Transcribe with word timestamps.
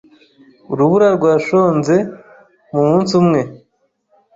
Urubura 0.71 1.07
rwashonze 1.17 1.95
mumunsi 2.71 3.11
umwe. 3.21 3.41